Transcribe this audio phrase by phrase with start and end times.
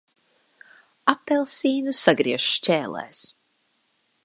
[1.13, 3.23] Apelsīnu sagriež šķēlēs.